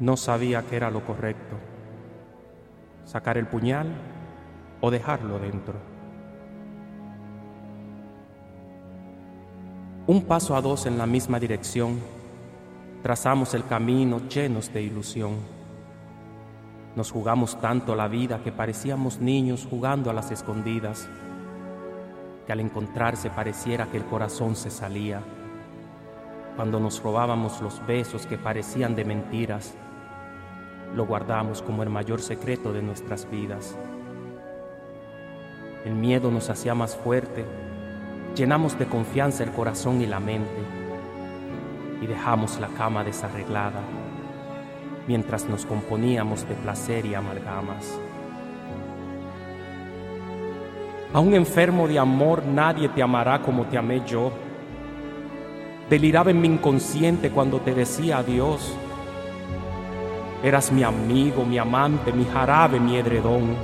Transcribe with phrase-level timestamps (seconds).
[0.00, 1.56] No sabía qué era lo correcto,
[3.04, 3.86] sacar el puñal
[4.80, 5.74] o dejarlo dentro.
[10.06, 11.98] Un paso a dos en la misma dirección,
[13.02, 15.34] trazamos el camino llenos de ilusión.
[16.96, 21.10] Nos jugamos tanto la vida que parecíamos niños jugando a las escondidas,
[22.46, 25.20] que al encontrarse pareciera que el corazón se salía.
[26.56, 29.76] Cuando nos robábamos los besos que parecían de mentiras,
[30.94, 33.76] lo guardamos como el mayor secreto de nuestras vidas.
[35.84, 37.44] El miedo nos hacía más fuerte,
[38.34, 40.60] llenamos de confianza el corazón y la mente
[42.02, 43.80] y dejamos la cama desarreglada
[45.06, 47.98] mientras nos componíamos de placer y amalgamas.
[51.12, 54.30] A un enfermo de amor nadie te amará como te amé yo.
[55.88, 58.72] Deliraba en mi inconsciente cuando te decía adiós.
[60.42, 63.54] Eras mi amigo, mi amante, mi jarabe, mi edredón.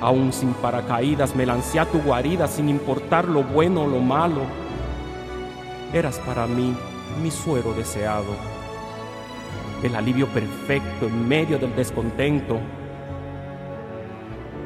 [0.00, 4.40] Aún sin paracaídas me lancé a tu guarida sin importar lo bueno o lo malo.
[5.92, 6.74] Eras para mí
[7.22, 8.34] mi suero deseado,
[9.82, 12.58] el alivio perfecto en medio del descontento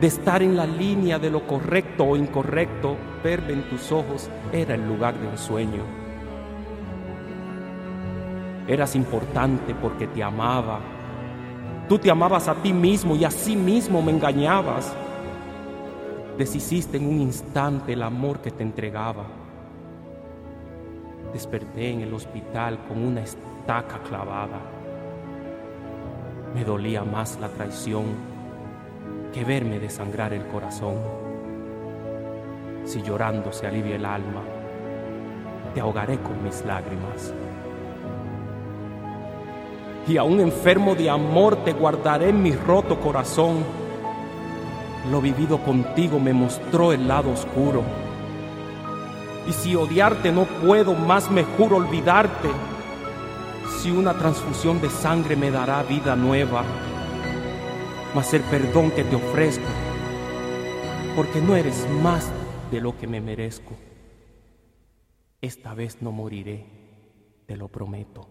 [0.00, 4.74] de estar en la línea de lo correcto o incorrecto, verme en tus ojos era
[4.74, 6.03] el lugar de un sueño.
[8.66, 10.80] Eras importante porque te amaba.
[11.88, 14.94] Tú te amabas a ti mismo y a sí mismo me engañabas.
[16.38, 19.24] Deshiciste en un instante el amor que te entregaba.
[21.32, 24.60] Desperté en el hospital con una estaca clavada.
[26.54, 28.04] Me dolía más la traición
[29.34, 30.96] que verme desangrar el corazón.
[32.84, 34.42] Si llorando se alivia el alma,
[35.74, 37.34] te ahogaré con mis lágrimas.
[40.06, 43.64] Y a un enfermo de amor te guardaré en mi roto corazón.
[45.10, 47.82] Lo vivido contigo me mostró el lado oscuro.
[49.48, 52.48] Y si odiarte no puedo, más me juro olvidarte.
[53.80, 56.64] Si una transfusión de sangre me dará vida nueva
[58.14, 59.64] mas el perdón que te ofrezco,
[61.16, 62.30] porque no eres más
[62.70, 63.72] de lo que me merezco.
[65.40, 66.64] Esta vez no moriré,
[67.46, 68.28] te lo prometo.